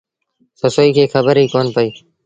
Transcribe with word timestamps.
سسئيٚ 0.61 0.93
کي 0.95 1.03
کبر 1.13 1.35
ئيٚ 1.39 1.51
ڪونا 1.53 1.71
پئيٚ۔ 1.75 1.93